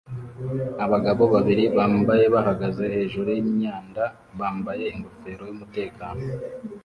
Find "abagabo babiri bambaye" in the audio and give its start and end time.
0.85-2.25